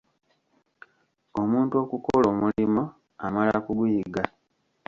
[1.41, 2.83] Omuntu okukola omulimo,
[3.25, 4.23] amala kuguyiga.